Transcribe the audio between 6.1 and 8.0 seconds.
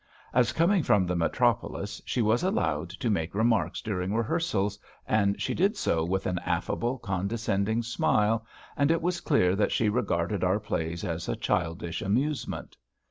an affable, condescending